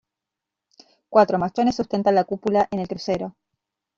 [1.09, 3.35] Cuatro machones sustentan la cúpula en el crucero.